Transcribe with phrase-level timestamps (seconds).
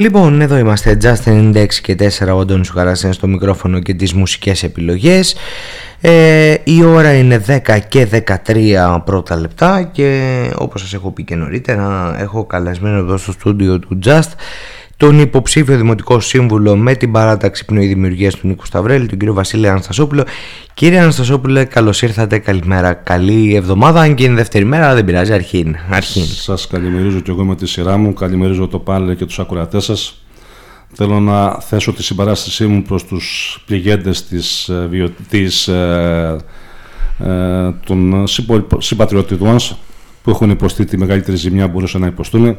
[0.00, 4.62] Λοιπόν, εδώ είμαστε Justin 96 και 4 ο Αντώνης Χαράσεν στο μικρόφωνο και τις μουσικές
[4.62, 5.36] επιλογές.
[6.00, 11.34] Ε, Η ώρα είναι 10 και 13 πρώτα λεπτά και όπως σας έχω πει και
[11.34, 14.30] νωρίτερα έχω καλεσμένο εδώ στο στούντιο του Just
[14.98, 19.68] τον υποψήφιο Δημοτικό Σύμβουλο με την παράταξη πνοή δημιουργία του Νίκου Σταυρέλη, τον κύριο Βασίλη
[19.68, 20.24] Αναστασόπουλο.
[20.74, 22.38] Κύριε Αναστασόπουλε, καλώς ήρθατε.
[22.38, 22.92] Καλημέρα.
[22.92, 24.00] Καλή εβδομάδα.
[24.00, 25.32] Αν και είναι δεύτερη μέρα, δεν πειράζει.
[25.32, 25.76] Αρχήν.
[25.90, 26.24] Αρχήν.
[26.24, 28.12] Σας καλημερίζω και εγώ με τη σειρά μου.
[28.12, 30.22] Καλημερίζω το πάλι και τους ακροατές σας.
[30.92, 34.88] Θέλω να θέσω τη συμπαράστασή μου προς τους πληγέντες της, ε,
[35.30, 36.36] ε,
[37.18, 38.26] ε, των
[38.78, 39.78] συμπατριωτών μας
[40.22, 42.56] που έχουν υποστεί τη μεγαλύτερη ζημιά που μπορούσαν να υποστούν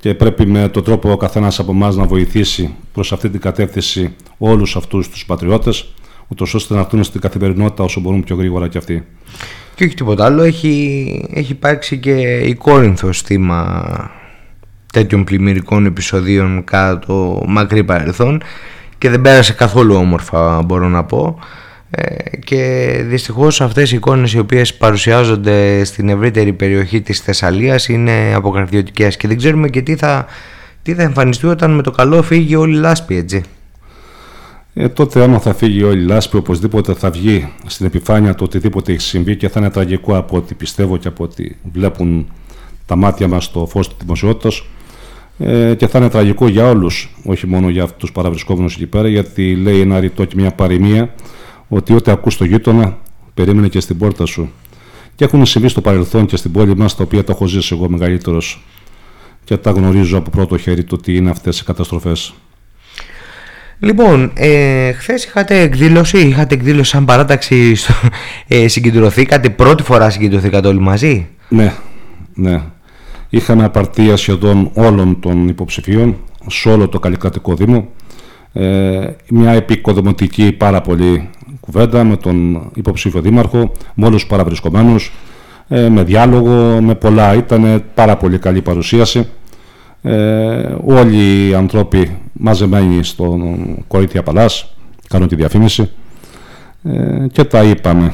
[0.00, 4.14] και πρέπει με τον τρόπο ο καθένας από εμάς να βοηθήσει προς αυτή την κατεύθυνση
[4.38, 5.92] όλους αυτούς τους πατριώτες
[6.28, 9.06] ούτως ώστε να έρθουν στην καθημερινότητα όσο μπορούν πιο γρήγορα και αυτοί.
[9.74, 14.10] Και όχι τίποτα άλλο, έχει, έχει υπάρξει και η Κόρινθος θύμα
[14.92, 18.42] τέτοιων πλημμυρικών επεισοδίων κατά το μακρύ παρελθόν
[18.98, 21.44] και δεν πέρασε καθόλου όμορφα μπορώ να πω ε,
[22.44, 29.16] και δυστυχώς αυτές οι εικόνες οι οποίες παρουσιάζονται στην ευρύτερη περιοχή της Θεσσαλίας είναι αποκαρδιωτικές
[29.16, 30.26] και δεν ξέρουμε και τι θα,
[30.82, 33.42] τι θα εμφανιστεί όταν με το καλό φύγει όλη η λάσπη έτσι.
[34.74, 38.92] Ε, τότε άμα θα φύγει όλη η λάσπη οπωσδήποτε θα βγει στην επιφάνεια το οτιδήποτε
[38.92, 42.26] έχει συμβεί και θα είναι τραγικό από ό,τι πιστεύω και από ό,τι βλέπουν
[42.86, 44.62] τα μάτια μας στο φως της δημοσιότητας
[45.38, 49.54] ε, και θα είναι τραγικό για όλους, όχι μόνο για τους παραβρισκόμενους εκεί πέρα γιατί
[49.54, 51.14] λέει ένα ρητό και μια παροιμία
[51.68, 52.98] ότι ό,τι ακούς το γείτονα
[53.34, 54.50] περίμενε και στην πόρτα σου.
[55.14, 57.88] Και έχουν συμβεί στο παρελθόν και στην πόλη μας τα οποία τα έχω ζήσει εγώ
[57.88, 58.62] μεγαλύτερος
[59.44, 62.34] και τα γνωρίζω από πρώτο χέρι το τι είναι αυτές οι καταστροφές.
[63.78, 67.94] Λοιπόν, ε, χθες είχατε εκδήλωση, είχατε εκδήλωση σαν παράταξη, στο,
[68.48, 71.72] ε, συγκεντρωθήκατε, πρώτη φορά συγκεντρωθήκατε όλοι μαζί; Ναι,
[72.34, 72.62] ναι.
[73.28, 77.88] Είχαμε απαρτία σχεδόν όλων των υποψηφίων σε όλο το καλλικρατικό δήμο.
[78.52, 81.28] Ε, μια επικοδομητική πάρα πολύ
[81.72, 85.12] κουβέντα με τον υποψήφιο δήμαρχο, με όλους τους παραβρισκομένους,
[85.68, 87.34] ε, με διάλογο, με πολλά.
[87.34, 89.26] Ήταν πάρα πολύ καλή παρουσίαση.
[90.02, 94.74] Ε, όλοι οι άνθρωποι μαζεμένοι στον Κορίτια Παλάς,
[95.08, 95.90] κάνουν τη διαφήμιση
[96.82, 98.12] ε, και τα είπαμε.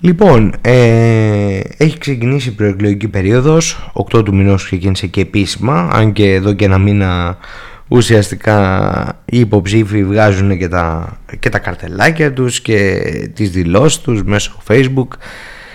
[0.00, 6.34] Λοιπόν, ε, έχει ξεκινήσει η προεκλογική περίοδος, 8 του μηνός ξεκίνησε και επίσημα, αν και
[6.34, 7.38] εδώ και ένα μήνα
[7.88, 13.00] ουσιαστικά οι υποψήφοι βγάζουν και τα, και τα καρτελάκια τους και
[13.34, 15.08] τις δηλώσεις τους μέσω facebook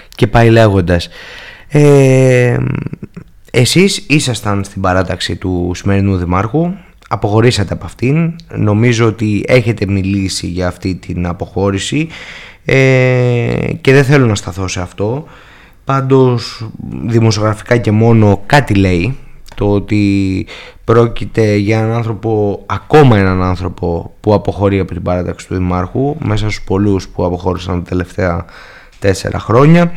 [0.09, 1.09] και πάει λέγοντας.
[1.67, 2.57] Ε,
[3.51, 6.73] εσείς ήσασταν στην παράταξη του σημερινού δημάρχου
[7.13, 8.35] αποχωρήσατε από αυτήν.
[8.55, 12.07] Νομίζω ότι έχετε μιλήσει για αυτή την αποχώρηση
[12.65, 12.75] ε,
[13.81, 15.25] και δεν θέλω να σταθώ σε αυτό.
[15.85, 16.69] Πάντως
[17.05, 19.17] δημοσιογραφικά και μόνο κάτι λέει
[19.55, 20.45] το ότι
[20.83, 26.49] πρόκειται για έναν άνθρωπο, ακόμα έναν άνθρωπο που αποχωρεί από την παράταξη του Δημάρχου μέσα
[26.49, 28.45] στους πολλούς που αποχώρησαν τα τελευταία
[28.99, 29.91] τέσσερα χρόνια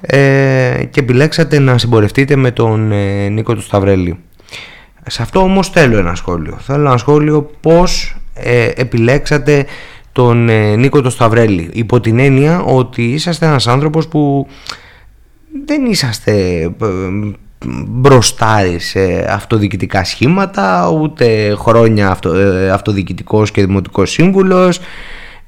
[0.00, 4.18] ε, και επιλέξατε να συμπορευτείτε με τον ε, Νίκο του Σταυρέλη.
[5.06, 6.56] Σε αυτό όμως θέλω ένα σχόλιο.
[6.60, 9.66] Θέλω ένα σχόλιο πώς ε, επιλέξατε
[10.12, 14.46] τον ε, Νίκο του Σταυρέλη υπό την έννοια ότι είσαστε ένας άνθρωπος που
[15.66, 16.34] δεν είσαστε
[17.66, 24.80] μπροστά σε αυτοδιοικητικά σχήματα, ούτε χρόνια αυτο, ε, αυτοδιοικητικός και δημοτικός σύμβουλος,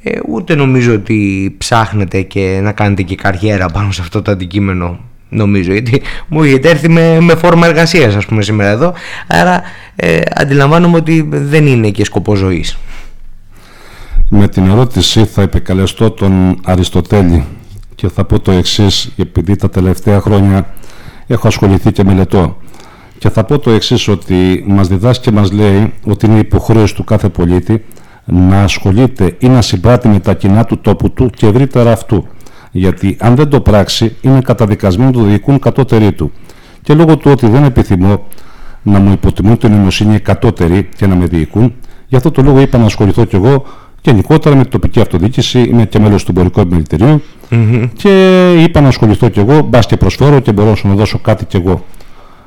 [0.02, 4.98] ε, ούτε νομίζω ότι ψάχνετε και να κάνετε και καριέρα πάνω σε αυτό το αντικείμενο
[5.28, 8.94] νομίζω γιατί μου έχετε έρθει με, με φόρμα εργασίας ας πούμε σήμερα εδώ.
[9.26, 9.62] Άρα
[9.96, 12.78] ε, αντιλαμβάνομαι ότι δεν είναι και σκοπός ζωής.
[14.28, 17.44] Με την ερώτηση θα επικαλεστώ τον Αριστοτέλη
[17.94, 20.74] και θα πω το εξής επειδή τα τελευταία χρόνια
[21.26, 22.56] έχω ασχοληθεί και μελετώ.
[23.18, 27.04] Και θα πω το εξής ότι μας διδάσκει και μας λέει ότι είναι υποχρέωση του
[27.04, 27.84] κάθε πολίτη
[28.24, 32.26] να ασχολείται ή να συμπράττει με τα κοινά του τόπου του και ευρύτερα αυτού.
[32.70, 36.32] Γιατί αν δεν το πράξει είναι καταδικασμένο το διοικούν κατώτεροι του.
[36.82, 38.26] Και λόγω του ότι δεν επιθυμώ
[38.82, 41.74] να μου υποτιμούν την νοημοσύνη κατώτεροι και να με διοικούν,
[42.06, 43.64] γι' αυτό το λόγο είπα να ασχοληθώ κι εγώ
[44.02, 45.60] γενικότερα με την τοπική αυτοδιοίκηση.
[45.60, 47.88] Είμαι και μέλος του εμπορικού επιμελητηρίου mm-hmm.
[47.94, 49.60] και είπα να ασχοληθώ κι εγώ.
[49.60, 51.84] Μπας και προσφέρω και μπορώ να δώσω κάτι κι εγώ.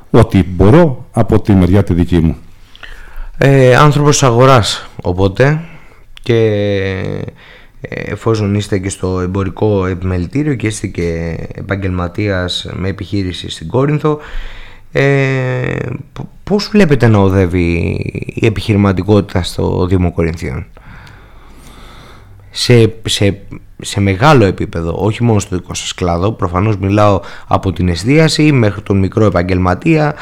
[0.10, 2.36] Ό,τι μπορώ από τη μεριά τη δική μου.
[3.38, 5.60] Ε, άνθρωπος αγοράς οπότε
[6.22, 6.36] και
[7.82, 14.20] ε, εφόσον είστε και στο εμπορικό επιμελητήριο και είστε και επαγγελματίας με επιχείρηση στην Κόρινθο
[14.92, 15.76] ε,
[16.44, 17.74] πώς βλέπετε να οδεύει
[18.36, 20.66] η επιχειρηματικότητα στο Δήμο Κορινθίων;
[22.58, 23.38] Σε, σε,
[23.82, 26.32] σε μεγάλο επίπεδο, όχι μόνο στο δικό σας κλάδο.
[26.32, 30.16] Προφανώς μιλάω από την εστίαση μέχρι τον μικρό επαγγελματία,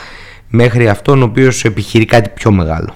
[0.49, 2.93] μέχρι αυτόν ο οποίος επιχειρεί κάτι πιο μεγάλο.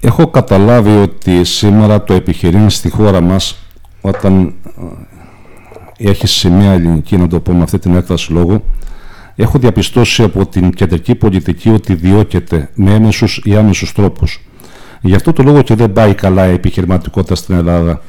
[0.00, 3.56] Έχω καταλάβει ότι σήμερα το επιχειρήν στη χώρα μας
[4.00, 4.54] όταν
[5.98, 8.62] ε, έχει σημαία ελληνική να το πω με αυτή την έκταση λόγου
[9.36, 14.40] έχω διαπιστώσει από την κεντρική πολιτική ότι διώκεται με έμεσους ή άμεσους τρόπους.
[15.00, 18.00] Γι' αυτό το λόγο και δεν πάει καλά η επιχειρηματικότητα στην Ελλάδα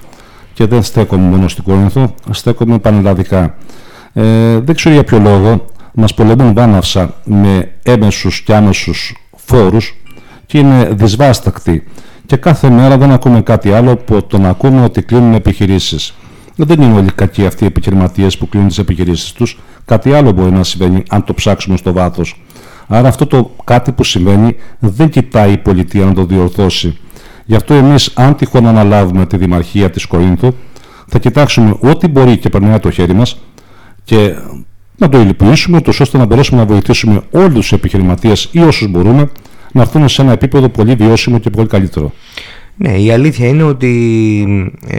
[0.53, 3.55] και δεν στέκομαι μόνο στην Κόρινθο, στέκομαι πανελλαδικά.
[4.13, 9.95] Ε, δεν ξέρω για ποιο λόγο μας πολεμούν βάναυσα με έμεσους και άμεσους φόρους
[10.45, 11.83] και είναι δυσβάστακτοι
[12.25, 16.13] και κάθε μέρα δεν ακούμε κάτι άλλο από το να ακούμε ότι κλείνουν επιχειρήσεις.
[16.55, 19.59] Δεν είναι όλοι κακοί αυτοί οι επιχειρηματίες που κλείνουν τις επιχειρήσεις τους.
[19.85, 22.41] Κάτι άλλο μπορεί να συμβαίνει αν το ψάξουμε στο βάθος.
[22.87, 26.97] Άρα αυτό το κάτι που συμβαίνει δεν κοιτάει η πολιτεία να το διορθώσει.
[27.45, 30.53] Γι' αυτό εμείς αν τυχόν αναλάβουμε τη Δημαρχία της Κορίνθου
[31.07, 33.41] θα κοιτάξουμε ό,τι μπορεί και περνάει το χέρι μας
[34.03, 34.35] και
[34.97, 39.29] να το υλοποιήσουμε ώστε να μπορέσουμε να βοηθήσουμε όλους τους επιχειρηματίες ή όσους μπορούμε
[39.71, 42.11] να έρθουν σε ένα επίπεδο πολύ βιώσιμο και πολύ καλύτερο.
[42.77, 44.97] Ναι, η αλήθεια είναι ότι ε,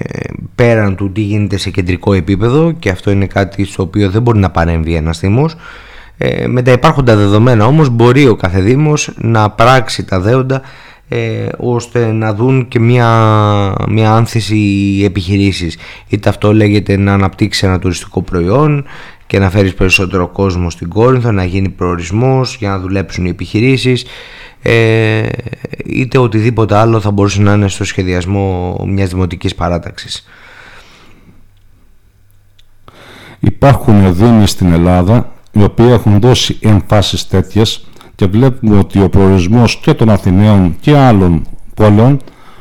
[0.55, 4.39] πέραν του τι γίνεται σε κεντρικό επίπεδο και αυτό είναι κάτι στο οποίο δεν μπορεί
[4.39, 5.57] να παρέμβει ένας Δήμος
[6.19, 10.63] ε, με τα υπάρχοντα δεδομένα όμως μπορεί ο κάθε Δήμος να πράξει τα δέοντα
[11.09, 14.57] ε, ώστε να δουν και μια, μια άνθηση
[15.05, 15.79] επιχειρήσεις
[16.09, 18.85] είτε αυτό λέγεται να αναπτύξει ένα τουριστικό προϊόν
[19.27, 24.05] και να φέρεις περισσότερο κόσμο στην Κόρινθο να γίνει προορισμός για να δουλέψουν οι επιχειρήσεις
[24.63, 25.27] ε,
[25.85, 30.29] είτε οτιδήποτε άλλο θα μπορούσε να είναι στο σχεδιασμό μιας δημοτικής παράταξης.
[33.41, 39.77] Υπάρχουν δήμοι στην Ελλάδα οι οποίοι έχουν δώσει εμφάσεις τέτοιες και βλέπουμε ότι ο προορισμός
[39.77, 42.21] και των Αθηναίων και άλλων πόλεων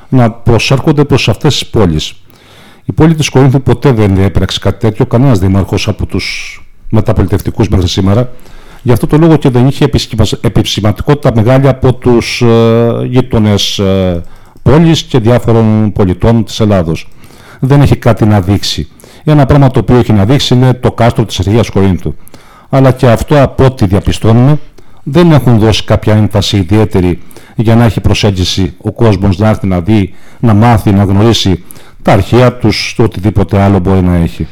[0.10, 2.14] να προσέρχονται προς αυτές τις πόλεις.
[2.86, 7.88] Η πόλη της Κορίνθου ποτέ δεν έπραξε κάτι τέτοιο, κανένας δήμαρχος από τους μεταπολιτευτικούς μέχρι
[7.88, 8.32] σήμερα.
[8.82, 9.90] Γι' αυτό το λόγο και δεν είχε
[10.42, 14.22] επισηματικότητα μεγάλη από τους ε, γείτονες ε,
[14.62, 17.08] πόλεις και διάφορων πολιτών της Ελλάδος.
[17.60, 18.88] Δεν έχει κάτι να δείξει.
[19.24, 22.16] Ένα πράγμα το οποίο έχει να δείξει είναι το κάστρο της Αγίας Κορίνθου.
[22.70, 24.60] Αλλά και αυτό από ό,τι διαπιστώνουμε
[25.04, 27.20] δεν έχουν δώσει κάποια έμφαση ιδιαίτερη
[27.56, 31.64] για να έχει προσέγγιση ο κόσμος να έρθει να δει, να μάθει, να γνωρίσει
[32.02, 34.48] τα αρχαία τους, το οτιδήποτε άλλο μπορεί να έχει.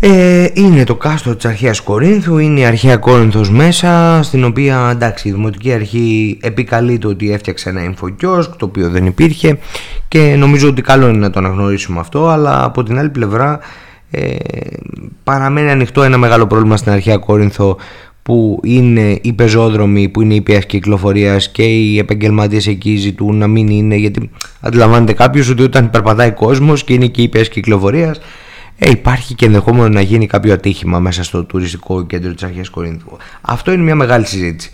[0.00, 5.28] Ε, είναι το κάστρο της αρχαίας Κορίνθου, είναι η αρχαία Κόρινθος μέσα, στην οποία εντάξει
[5.28, 9.58] η Δημοτική Αρχή επικαλείται ότι έφτιαξε ένα infokiosk, το οποίο δεν υπήρχε
[10.08, 13.58] και νομίζω ότι καλό είναι να το αναγνωρίσουμε αυτό, αλλά από την άλλη πλευρά
[14.10, 14.34] ε,
[15.24, 17.76] παραμένει ανοιχτό ένα μεγάλο πρόβλημα στην αρχαία Κόρινθο
[18.22, 23.46] που είναι οι πεζόδρομοι, που είναι η πια κυκλοφορίας και οι επαγγελματίες εκεί ζητούν να
[23.46, 23.96] μην είναι.
[23.96, 24.30] Γιατί
[24.60, 28.20] αντιλαμβάνεται κάποιος ότι όταν περπατάει κόσμος και είναι και η πια κυκλοφορίας,
[28.78, 33.16] ε, υπάρχει και ενδεχόμενο να γίνει κάποιο ατύχημα μέσα στο τουριστικό κέντρο της Αρχαίας Κορίνθου.
[33.40, 34.70] Αυτό είναι μια μεγάλη συζήτηση.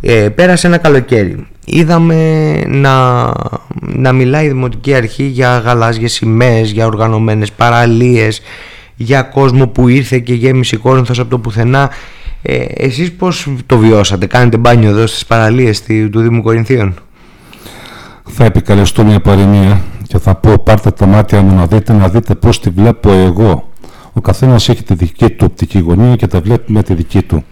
[0.00, 1.46] Ε, πέρασε ένα καλοκαίρι.
[1.64, 3.24] Είδαμε να,
[3.80, 8.40] να μιλάει η Δημοτική Αρχή για γαλάζιες σημαίες, για οργανωμένες παραλίες,
[8.96, 11.90] για κόσμο που ήρθε και γέμισε η Κόρινθος από το πουθενά
[12.42, 16.94] ε, εσείς πώς το βιώσατε, κάνετε μπάνιο εδώ στις παραλίες του Δήμου Κορινθίων;
[18.28, 22.34] Θα επικαλεστώ μια παροιμία και θα πω πάρτε τα μάτια μου να δείτε, να δείτε
[22.34, 23.68] πώς τη βλέπω εγώ.
[24.12, 27.44] Ο καθένας έχει τη δική του οπτική γωνία και τα βλέπει με τη δική του.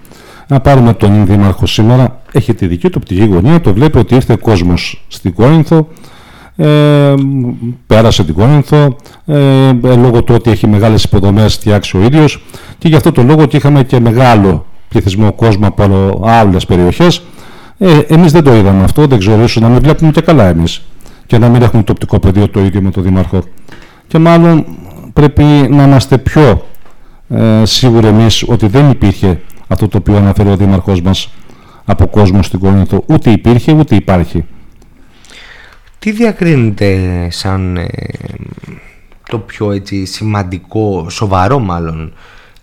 [0.50, 4.36] Να πάρουμε τον Δήμαρχο σήμερα, έχει τη δική του οπτική γωνία, το βλέπει ότι ήρθε
[4.36, 5.88] κόσμος στην Κόρινθο,
[6.56, 7.14] ε,
[7.86, 8.96] πέρασε την Κόρινθο.
[9.26, 12.42] Ε, λόγω του ότι έχει μεγάλες υποδομές φτιάξει ο ίδιος.
[12.78, 17.22] Και γι' αυτό το λόγο και είχαμε και μεγάλο πληθυσμό κόσμο από άλλες περιοχές.
[17.78, 20.82] Ε, εμείς δεν το είδαμε αυτό, δεν ξέρω, ίσως να μην βλέπουμε και καλά εμείς.
[21.26, 23.42] Και να μην έχουμε το οπτικό πεδίο το ίδιο με τον Δήμαρχο.
[24.06, 24.64] Και μάλλον
[25.12, 26.66] πρέπει να είμαστε πιο
[27.28, 29.40] ε, σίγουροι εμείς ότι δεν υπήρχε
[29.70, 31.32] αυτό το οποίο αναφέρει ο Δήμαρχό μας
[31.84, 33.04] από κόσμο στην Κόρινθο.
[33.06, 34.44] Ούτε υπήρχε ούτε υπάρχει.
[35.98, 37.88] Τι διακρίνεται σαν ε,
[39.28, 42.12] το πιο έτσι, σημαντικό, σοβαρό μάλλον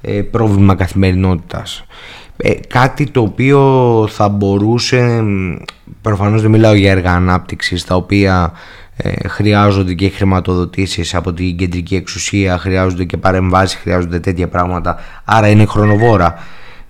[0.02, 1.86] ε, πρόβλημα καθημερινότητας;
[2.38, 5.24] Ε, κάτι το οποίο θα μπορούσε,
[6.02, 8.52] προφανώς δεν μιλάω για έργα ανάπτυξης τα οποία
[8.98, 15.48] ε, χρειάζονται και χρηματοδοτήσεις από την κεντρική εξουσία, χρειάζονται και παρεμβάσεις, χρειάζονται τέτοια πράγματα, άρα
[15.48, 16.36] είναι χρονοβόρα.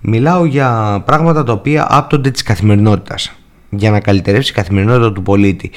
[0.00, 3.32] Μιλάω για πράγματα τα οποία άπτονται της καθημερινότητας,
[3.70, 5.70] για να καλυτερεύσει η καθημερινότητα του πολίτη.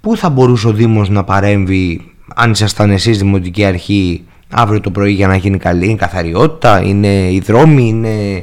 [0.00, 5.12] Πού θα μπορούσε ο Δήμος να παρέμβει, αν ήσασταν εσείς Δημοτική Αρχή, αύριο το πρωί
[5.12, 8.42] για να γίνει καλή, είναι καθαριότητα, είναι οι δρόμοι, είναι,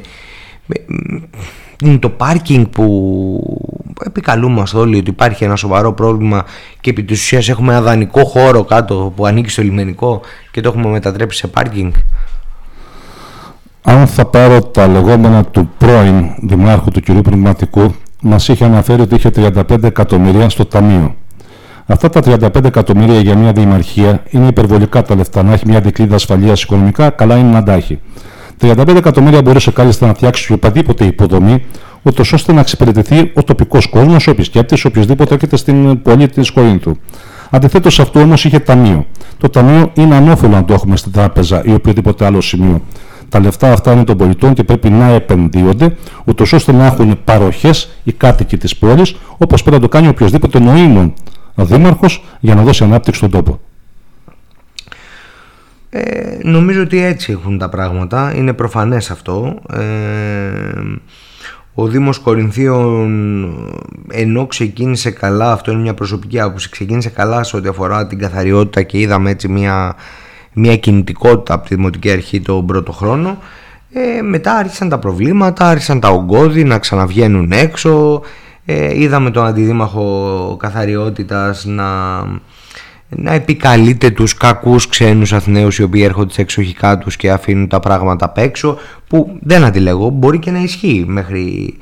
[1.82, 3.40] είναι το πάρκινγκ που
[4.04, 6.44] επικαλούμαστε όλοι ότι υπάρχει ένα σοβαρό πρόβλημα
[6.80, 10.20] και επί της ουσίας έχουμε ένα δανεικό χώρο κάτω που ανήκει στο λιμενικό
[10.50, 11.92] και το έχουμε μετατρέψει σε πάρκινγκ.
[13.86, 17.04] Αν θα πάρω τα λεγόμενα του πρώην δημάρχου του κ.
[17.04, 21.14] Πνευματικού, μας είχε αναφέρει ότι είχε 35 εκατομμύρια στο ταμείο.
[21.86, 25.42] Αυτά τα 35 εκατομμύρια για μια δημαρχία είναι υπερβολικά τα λεφτά.
[25.42, 27.98] Να έχει μια δικλίδα ασφαλείας οικονομικά, καλά είναι να τα έχει.
[28.60, 31.64] 35 εκατομμύρια μπορούσε κάλλιστα να φτιάξει οποιαδήποτε υποδομή,
[32.02, 36.96] ούτως ώστε να εξυπηρετηθεί ο τοπικός κόσμος, ο επισκέπτης, οποιοδήποτε έρχεται στην πόλη της Κορίνθου.
[37.50, 39.06] Αντιθέτως, αυτό όμως είχε ταμείο.
[39.38, 42.82] Το ταμείο είναι ανώφελο να το έχουμε στην τράπεζα ή οποιοδήποτε άλλο σημείο.
[43.34, 47.90] Τα λεφτά αυτά είναι των πολιτών και πρέπει να επενδύονται, ούτως ώστε να έχουν παροχές
[48.04, 51.14] οι κάτοικοι της πόλης, όπως πρέπει να το κάνει οποιοδήποτε νοήμων
[51.54, 53.60] δήμαρχος για να δώσει ανάπτυξη στον τόπο.
[55.90, 59.58] Ε, νομίζω ότι έτσι έχουν τα πράγματα, είναι προφανές αυτό.
[59.72, 59.82] Ε,
[61.74, 63.54] ο Δήμος Κορινθίων
[64.10, 68.82] ενώ ξεκίνησε καλά, αυτό είναι μια προσωπική άποψη, ξεκίνησε καλά σε ό,τι αφορά την καθαριότητα
[68.82, 69.94] και είδαμε έτσι μια,
[70.54, 73.38] μια κινητικότητα από τη Δημοτική Αρχή τον πρώτο χρόνο.
[73.92, 78.22] Ε, μετά άρχισαν τα προβλήματα, άρχισαν τα ογκώδη να ξαναβγαίνουν έξω,
[78.64, 82.20] ε, είδαμε τον αντιδήμαχο καθαριότητας να,
[83.08, 87.80] να επικαλείται τους κακούς ξένους Αθηναίους οι οποίοι έρχονται σε εξοχικά τους και αφήνουν τα
[87.80, 91.76] πράγματα απ' έξω που δεν αντιλέγω, μπορεί και να ισχύει μέχρι,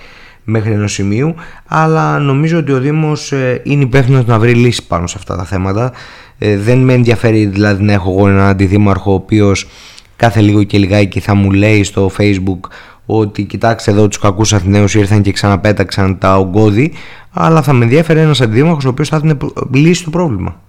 [0.45, 1.35] μέχρι ενός σημείου
[1.67, 5.45] αλλά νομίζω ότι ο Δήμος ε, είναι υπεύθυνος να βρει λύση πάνω σε αυτά τα
[5.45, 5.93] θέματα
[6.39, 9.67] ε, δεν με ενδιαφέρει δηλαδή να έχω εγώ έναν αντιδήμαρχο ο οποίος
[10.17, 12.61] κάθε λίγο και λιγάκι θα μου λέει στο facebook
[13.07, 16.93] ότι κοιτάξτε εδώ τους κακούς Αθηναίους ήρθαν και ξαναπέταξαν τα ογκώδη
[17.31, 19.37] αλλά θα με ενδιαφέρει ένας αντιδήμαρχος ο οποίος θα έδινε
[19.73, 20.61] λύση το πρόβλημα.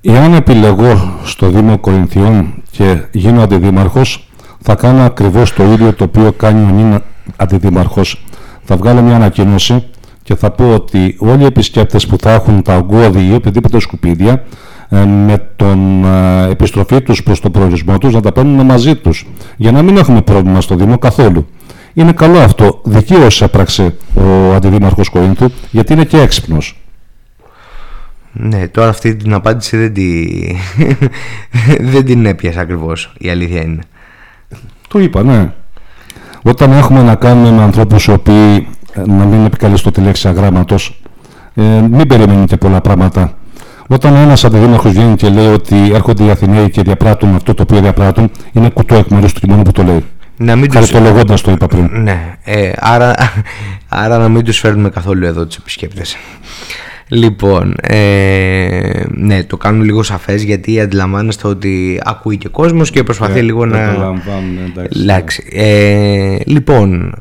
[0.00, 4.28] Εάν επιλεγώ στο Δήμο Κορινθιών και γίνω αντιδήμαρχος
[4.60, 7.02] θα κάνω ακριβώς το ίδιο το οποίο κάνει ο νυν
[7.42, 8.24] αντιδήμαρχος.
[8.64, 9.84] Θα βγάλω μια ανακοίνωση
[10.22, 14.44] και θα πω ότι όλοι οι επισκέπτες που θα έχουν τα ογκώδη ή οποιαδήποτε σκουπίδια
[14.88, 19.26] ε, με τον ε, επιστροφή τους προς τον προορισμό τους να τα παίρνουν μαζί τους
[19.56, 21.46] για να μην έχουμε πρόβλημα στο Δήμο καθόλου.
[21.92, 22.80] Είναι καλό αυτό.
[22.84, 26.76] Δικαίως έπραξε ο Αντιδήμαρχος Κορίνθου γιατί είναι και έξυπνος.
[28.32, 30.26] Ναι, τώρα αυτή την απάντηση δεν, τη...
[31.92, 33.82] δεν την έπιασε ακριβώς, η αλήθεια είναι.
[34.88, 35.52] Το είπα, ναι.
[36.42, 41.02] Όταν έχουμε να κάνουμε με ανθρώπους οι οποίοι, ε, να μην επικαλεστώ τη λέξη αγράμματος,
[41.54, 43.32] ε, μην περιμένετε πολλά πράγματα.
[43.88, 47.80] Όταν ένας αντιδήμαρχο βγαίνει και λέει ότι έρχονται οι Αθηναίοι και διαπράττουν αυτό το οποίο
[47.80, 50.04] διαπράττουν, είναι κουτό εκ μέρους του και μόνο που το λέει.
[50.36, 51.88] Να μην Χαριτολογώντας το είπα πριν.
[51.92, 53.14] Ναι, ε, άρα,
[54.02, 56.16] άρα να μην τους φέρνουμε καθόλου εδώ τους επισκέπτες.
[57.14, 63.38] Λοιπόν, ε, ναι, το κάνουμε λίγο σαφές γιατί αντιλαμβάνεστε ότι ακούει και κόσμος και προσπαθεί
[63.38, 64.14] yeah, λίγο να...
[64.96, 65.44] Εντάξει.
[65.52, 67.14] Ε, λοιπόν,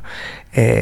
[0.51, 0.81] ε,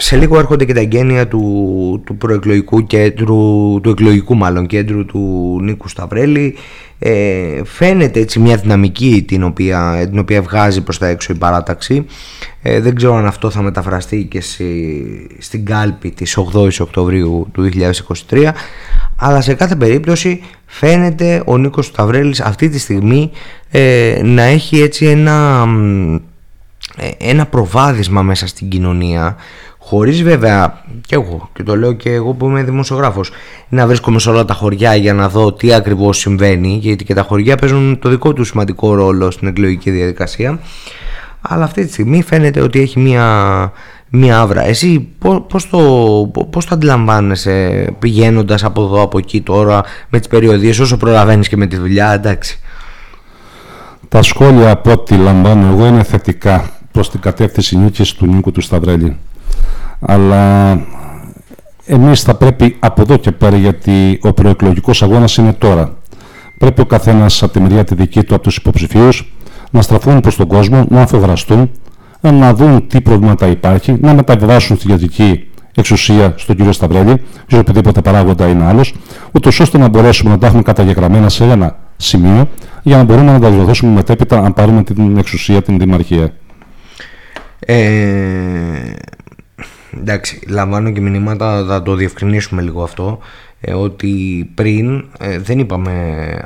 [0.00, 5.58] σε λίγο έρχονται και τα εγγένεια του, του προεκλογικού κέντρου, του εκλογικού μάλλον κέντρου του
[5.62, 6.56] Νίκου Σταυρέλη.
[6.98, 12.06] Ε, φαίνεται έτσι μια δυναμική την οποία, την οποία βγάζει προς τα έξω η παράταξη.
[12.62, 14.42] Ε, δεν ξέρω αν αυτό θα μεταφραστεί και
[15.38, 17.70] στην κάλπη της 8 η Οκτωβρίου του
[18.30, 18.50] 2023
[19.16, 23.30] αλλά σε κάθε περίπτωση φαίνεται ο Νίκος Σταυρέλης αυτή τη στιγμή
[23.70, 25.66] ε, να έχει έτσι ένα,
[26.96, 29.36] ε, ένα προβάδισμα μέσα στην κοινωνία
[29.90, 33.30] Χωρίς βέβαια, και εγώ, και το λέω και εγώ που είμαι δημοσιογράφος,
[33.68, 37.22] να βρίσκομαι σε όλα τα χωριά για να δω τι ακριβώς συμβαίνει, γιατί και τα
[37.22, 40.58] χωριά παίζουν το δικό τους σημαντικό ρόλο στην εκλογική διαδικασία.
[41.40, 43.24] Αλλά αυτή τη στιγμή φαίνεται ότι έχει μία,
[44.08, 44.66] μία άβρα.
[44.66, 45.08] Εσύ
[45.48, 45.78] πώς, το,
[46.50, 51.56] πώς το αντιλαμβάνεσαι πηγαίνοντας από εδώ από εκεί τώρα με τις περιοδίες όσο προλαβαίνεις και
[51.56, 52.60] με τη δουλειά, εντάξει;
[54.08, 58.60] Τα σχόλια από ό,τι λαμβάνω εγώ είναι θετικά προς την κατεύθυνση νίκης του Νίκου του
[58.60, 59.16] Σταυρέλη
[60.00, 60.72] αλλά
[61.86, 65.94] εμείς θα πρέπει από εδώ και πέρα γιατί ο προεκλογικός αγώνας είναι τώρα.
[66.58, 69.32] Πρέπει ο καθένας από τη μεριά τη δική του από τους υποψηφίους
[69.70, 71.70] να στραφούν προς τον κόσμο, να αφογραστούν,
[72.20, 78.00] να δουν τι προβλήματα υπάρχει, να μεταβιβάσουν στη ιατρική εξουσία στον κύριο Σταυρέλη, ή οποιοδήποτε
[78.00, 78.94] παράγοντα είναι άλλος,
[79.32, 82.48] ούτως ώστε να μπορέσουμε να τα έχουμε καταγεγραμμένα σε ένα σημείο
[82.82, 86.32] για να μπορούμε να τα δώσουμε μετέπειτα αν πάρουμε την εξουσία, την δημαρχία.
[87.58, 87.76] Ε,
[89.98, 93.18] εντάξει, λαμβάνω και μηνύματα, θα το διευκρινίσουμε λίγο αυτό,
[93.60, 95.92] ε, ότι πριν ε, δεν είπαμε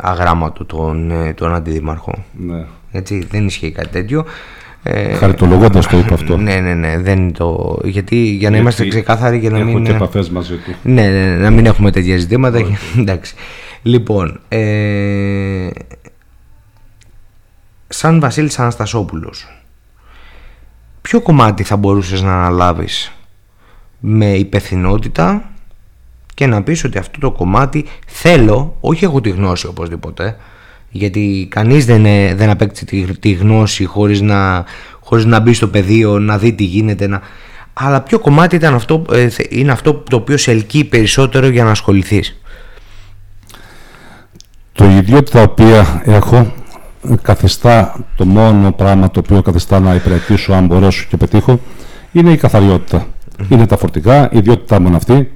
[0.00, 2.24] αγράμματο τον, ε, τον αντιδήμαρχο.
[2.32, 2.64] Ναι.
[2.92, 4.24] Έτσι, δεν ισχύει κάτι τέτοιο.
[4.86, 6.36] Ε, Χαριτολογώντας το είπα αυτό.
[6.36, 6.98] Ναι, ναι, ναι.
[6.98, 7.78] Δεν το...
[7.84, 9.84] Γιατί για να είμαστε ξεκάθαροι και να έχω μην.
[9.84, 10.74] και επαφές μαζί του.
[10.82, 12.58] Ναι, ναι, ναι, να μην έχουμε τέτοια ζητήματα.
[12.98, 13.34] Εντάξει.
[13.82, 15.68] Λοιπόν, ε,
[17.88, 19.62] σαν Βασίλης Αναστασόπουλος,
[21.02, 23.12] ποιο κομμάτι θα μπορούσες να αναλάβεις;
[24.06, 25.50] Με υπευθυνότητα
[26.34, 30.36] και να πεις ότι αυτό το κομμάτι θέλω, όχι έχω τη γνώση οπωσδήποτε,
[30.90, 32.02] γιατί κανείς δεν,
[32.36, 34.64] δεν απέκτησε τη, τη γνώση χωρίς να,
[35.00, 37.20] χωρίς να μπει στο πεδίο, να δει τι γίνεται, να...
[37.72, 41.70] αλλά ποιο κομμάτι ήταν αυτό, ε, είναι αυτό το οποίο σε ελκύει περισσότερο για να
[41.70, 42.40] ασχοληθείς;
[44.72, 46.52] Το ιδιότητα τα οποία έχω
[47.22, 51.60] καθιστά το μόνο πράγμα το οποίο καθιστά να υπηρετήσω αν μπορέσω και πετύχω
[52.12, 53.06] είναι η καθαριότητα.
[53.48, 55.30] Είναι τα φορτικά, η ιδιότητά μου είναι αυτή,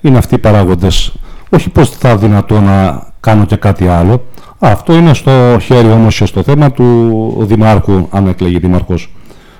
[0.00, 1.12] είναι αυτοί οι παράγοντες.
[1.50, 4.24] Όχι πως θα δυνατό να κάνω και κάτι άλλο.
[4.58, 9.12] Αυτό είναι στο χέρι όμως και στο θέμα του Δημάρχου, αν εκλεγεί Δήμαρχος.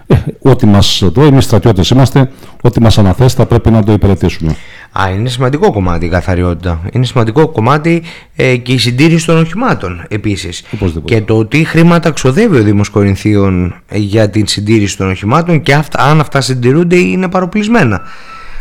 [0.07, 2.30] Ε, ό,τι μας εδώ, εμείς στρατιώτες είμαστε,
[2.62, 4.57] ό,τι μας αναθέσει θα πρέπει να το υπηρετήσουμε.
[4.92, 6.80] Α, είναι σημαντικό κομμάτι η καθαριότητα.
[6.92, 8.02] Είναι σημαντικό κομμάτι
[8.37, 10.64] ε, και η συντήρηση των οχημάτων επίσης.
[11.04, 16.02] Και το τι χρήματα ξοδεύει ο Δήμος Κορινθίων για την συντήρηση των οχημάτων και αυτά,
[16.02, 18.02] αν αυτά συντηρούνται είναι παροπλισμένα.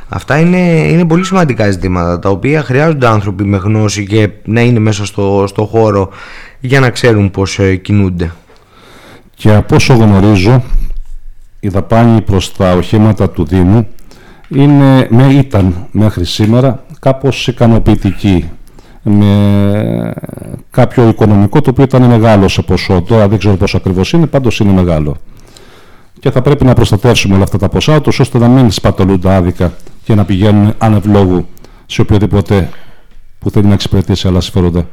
[0.09, 4.79] Αυτά είναι, είναι πολύ σημαντικά ζητήματα τα οποία χρειάζονται άνθρωποι με γνώση και να είναι
[4.79, 6.09] μέσα στο, στο χώρο
[6.59, 8.31] για να ξέρουν πώς ε, κινούνται.
[9.35, 10.63] Και από όσο γνωρίζω
[11.59, 13.87] η δαπάνη προς τα οχήματα του Δήμου
[14.49, 18.49] είναι, με, ήταν μέχρι σήμερα κάπως ικανοποιητική
[19.03, 20.13] με
[20.71, 23.01] κάποιο οικονομικό το οποίο ήταν μεγάλο σε ποσό.
[23.01, 25.15] Τώρα δεν ξέρω πόσο ακριβώς είναι, πάντως είναι μεγάλο.
[26.19, 29.73] Και θα πρέπει να προστατεύσουμε όλα αυτά τα ποσά, ώστε να μην σπαταλούνται άδικα
[30.03, 31.47] και να πηγαίνουν ανευλόγου
[31.85, 32.69] σε οποιοδήποτε
[33.39, 34.87] που θέλει να εξυπηρετήσει άλλα συμφέροντα.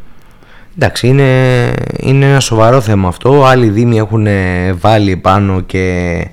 [0.77, 3.45] Εντάξει, είναι, είναι ένα σοβαρό θέμα αυτό.
[3.45, 4.27] Άλλοι δήμοι έχουν
[4.81, 6.31] βάλει πάνω και, ε,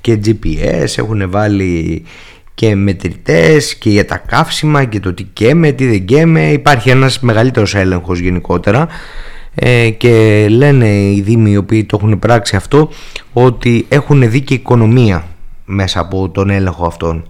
[0.00, 2.04] και GPS, έχουν βάλει
[2.54, 6.52] και μετρητές και για τα καύσιμα και το τι καίμε, τι δεν καίμε.
[6.52, 8.88] Υπάρχει ένας μεγαλύτερος έλεγχος γενικότερα
[9.54, 12.88] ε, και λένε οι δήμοι οι οποίοι το έχουν πράξει αυτό
[13.32, 15.26] ότι έχουν δει και οικονομία
[15.64, 17.28] μέσα από τον έλεγχο αυτόν.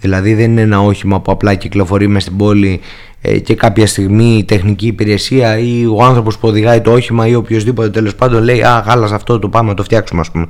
[0.00, 2.80] Δηλαδή δεν είναι ένα όχημα που απλά κυκλοφορεί μες στην πόλη
[3.20, 7.34] ε, και κάποια στιγμή η τεχνική υπηρεσία ή ο άνθρωπος που οδηγάει το όχημα ή
[7.34, 10.46] οποιοδήποτε τέλος πάντων λέει «Α, γάλας αυτό το πάμε να το φτιάξουμε» ας πούμε.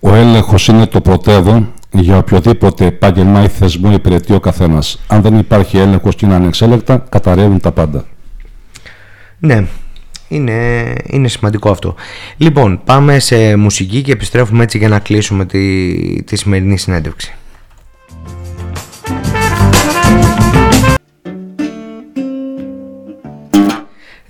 [0.00, 5.00] Ο έλεγχος είναι το πρωτεύον για οποιοδήποτε επάγγελμα ή θεσμό υπηρετεί ο καθένας.
[5.06, 8.04] Αν δεν υπάρχει έλεγχος και είναι ανεξέλεκτα, καταραίουν τα πάντα.
[9.38, 9.66] Ναι,
[10.28, 11.94] είναι, είναι σημαντικό αυτό.
[12.36, 17.34] Λοιπόν, πάμε σε μουσική και επιστρέφουμε έτσι για να κλείσουμε τη, τη σημερινή συνέντευξη.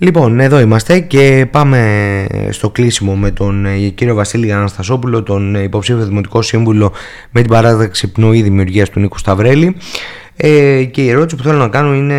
[0.01, 6.05] Λοιπόν, εδώ είμαστε και πάμε στο κλείσιμο με τον ε, κύριο Βασίλη Αναστασόπουλο, τον υποψήφιο
[6.05, 6.91] Δημοτικό Σύμβουλο
[7.31, 9.75] με την παράδοξη πνοή δημιουργίας του Νίκου Σταυρέλη.
[10.35, 12.17] Ε, και η ερώτηση που θέλω να κάνω είναι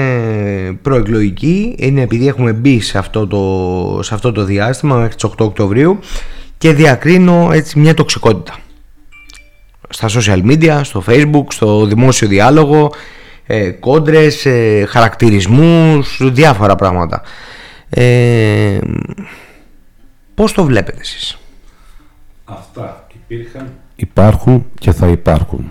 [0.82, 5.34] προεκλογική, είναι επειδή έχουμε μπει σε αυτό το, σε αυτό το διάστημα μέχρι τις 8
[5.38, 5.98] Οκτωβρίου
[6.58, 8.56] και διακρίνω έτσι μια τοξικότητα
[9.88, 12.92] στα social media, στο facebook, στο δημόσιο διάλογο,
[13.46, 17.22] ε, κόντρες, ε, χαρακτηρισμούς, διάφορα πράγματα.
[17.90, 18.78] Ε,
[20.34, 21.38] πώς το βλέπετε εσείς;
[22.44, 25.70] Αυτά υπήρχαν, υπάρχουν και θα υπάρχουν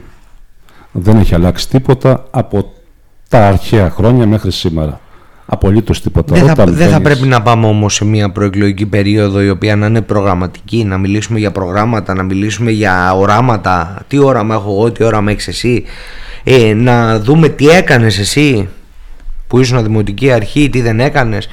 [0.91, 2.73] δεν έχει αλλάξει τίποτα από
[3.29, 4.99] τα αρχαία χρόνια μέχρι σήμερα.
[5.45, 6.36] Απολύτως τίποτα.
[6.36, 9.86] Δεν θα, δεν θα πρέπει να πάμε όμως σε μια προεκλογική περίοδο η οποία να
[9.86, 14.01] είναι προγραμματική, να μιλήσουμε για προγράμματα, να μιλήσουμε για οράματα.
[14.08, 15.84] Τι όραμα έχω εγώ, τι όραμα έχεις εσύ;
[16.43, 18.69] Ε, να δούμε τι έκανες εσύ
[19.47, 21.47] που ήσουν δημοτική αρχή, τι δεν έκανες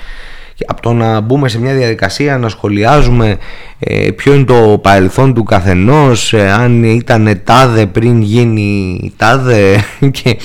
[0.67, 3.37] από το να μπούμε σε μια διαδικασία να σχολιάζουμε
[3.79, 9.85] ε, ποιο είναι το παρελθόν του καθενός ε, αν ήταν τάδε πριν γίνει τάδε
[10.23, 10.37] και,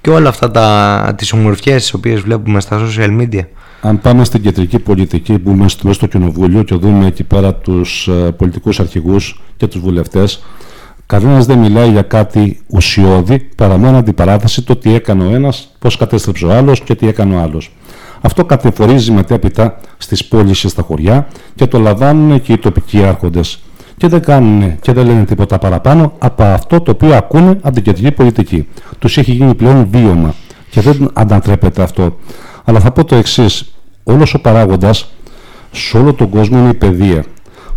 [0.00, 3.42] και όλα αυτά τα, τις ομορφιές τις οποίες βλέπουμε στα social media.
[3.80, 8.08] Αν πάμε στην κεντρική πολιτική που είμαστε μέσα στο κοινοβούλιο και δούμε εκεί πέρα τους
[8.08, 10.42] ε, πολιτικούς αρχηγούς και τους βουλευτές
[11.06, 15.96] Κανένας δεν μιλάει για κάτι ουσιώδη παρά μόνο αντιπαράθεση το τι έκανε ο ένας, πώς
[15.96, 17.70] κατέστρεψε ο άλλος και τι έκανε ο άλλος.
[18.26, 23.58] Αυτό κατεφορίζει μετέπειτα στις πόλεις και στα χωριά και το λαμβάνουν και οι τοπικοί άρχοντες.
[23.96, 27.82] Και δεν κάνουν και δεν λένε τίποτα παραπάνω από αυτό το οποίο ακούνε από την
[27.82, 28.68] κεντρική πολιτική.
[28.98, 30.34] Τους έχει γίνει πλέον βίωμα
[30.70, 32.16] και δεν αντατρέπεται αυτό.
[32.64, 33.74] Αλλά θα πω το εξής.
[34.04, 35.12] Όλος ο παράγοντας
[35.70, 37.24] σε όλο τον κόσμο είναι η παιδεία.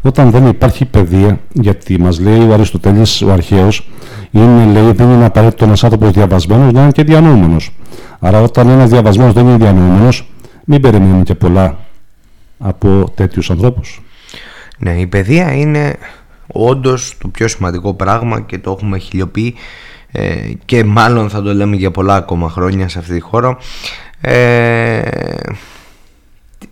[0.02, 3.90] Όταν δεν υπάρχει παιδεία, γιατί μας λέει ο Αριστοτέλης ο αρχαίος,
[4.32, 7.72] είναι, λέει, δεν είναι απαραίτητο ένας άνθρωπος διαβασμένος να είναι και διανοούμενος.
[8.20, 10.29] Άρα όταν ένας διαβασμένος δεν είναι διανοούμενος,
[10.72, 11.78] μην περιμένουμε και πολλά
[12.60, 14.02] από τέτοιους ανθρώπους.
[14.78, 15.96] Ναι, η παιδεία είναι
[16.48, 19.56] όντως το πιο σημαντικό πράγμα και το έχουμε χιλιοποιεί
[20.12, 23.58] ε, και μάλλον θα το λέμε για πολλά ακόμα χρόνια σε αυτή τη χώρα.
[24.22, 25.02] Ε,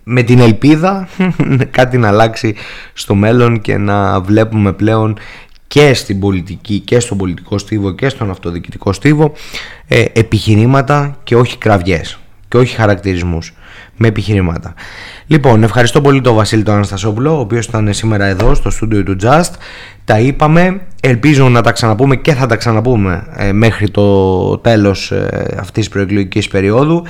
[0.04, 1.08] με την ελπίδα
[1.70, 2.54] κάτι να αλλάξει
[2.92, 5.18] στο μέλλον και να βλέπουμε πλέον
[5.66, 9.32] και στην πολιτική και στον πολιτικό στίβο και στον αυτοδιοικητικό στίβο
[9.88, 13.52] ε, επιχειρήματα και όχι κραυγές και όχι χαρακτηρισμούς
[13.96, 14.74] με επιχειρήματα.
[15.26, 19.16] Λοιπόν, ευχαριστώ πολύ τον Βασίλη τον Αναστασόπουλο, ο οποίος ήταν σήμερα εδώ στο στούντιο του
[19.22, 19.50] Just.
[20.04, 25.56] Τα είπαμε, ελπίζω να τα ξαναπούμε και θα τα ξαναπούμε ε, μέχρι το τέλος ε,
[25.58, 27.02] αυτής της προεκλογικής περίοδου.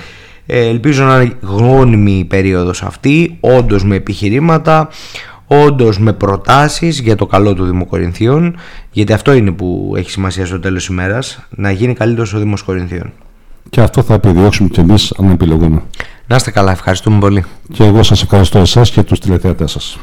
[0.46, 4.88] Ε, ελπίζω να είναι γόνιμη η περίοδος αυτή, όντως με επιχειρήματα,
[5.46, 8.56] όντως με προτάσεις για το καλό του Δημοκορινθίων,
[8.90, 12.62] γιατί αυτό είναι που έχει σημασία στο τέλος της ημέρας, να γίνει καλύτερος ο Δήμος
[12.62, 13.12] Κορινθίων.
[13.70, 15.82] Και αυτό θα επιδιώξουμε κι εμείς αν επιλογούμε.
[16.26, 17.44] Να είστε καλά, ευχαριστούμε πολύ.
[17.72, 19.98] Και εγώ σας ευχαριστώ εσάς και τους τηλεθεατές σας.